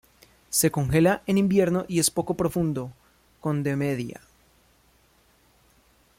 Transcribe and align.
Se 0.49 0.71
congela 0.71 1.21
en 1.27 1.37
invierno 1.37 1.85
y 1.87 1.99
es 1.99 2.09
poco 2.09 2.33
profundo, 2.33 2.91
con 3.39 3.61
de 3.61 3.75
media. 3.75 4.21